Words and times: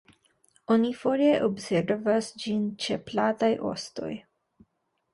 Oni 0.75 0.89
foje 1.01 1.27
observas 1.49 2.31
ĝin 2.47 2.67
ĉe 2.87 3.01
plataj 3.13 3.55
ostoj. 3.77 4.13